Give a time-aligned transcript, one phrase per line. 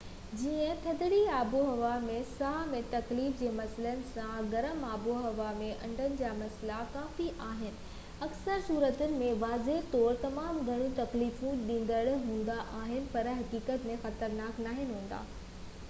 [0.41, 6.31] جئين ٿڌڙي آبهوائن ۾ ساهه ۾ تڪليف جي مسئلن سان گرم آبهوائن ۾ آنڊن جا
[6.39, 12.59] مسئلا ڪافي عام آهن ۽ اڪثر صورتن ۾ واضح طور تمام گهڻا تڪليف ڏيندڙ هوندا
[12.81, 15.25] آهن پر حقيقت ۾ خطرناڪ ناهن هوندا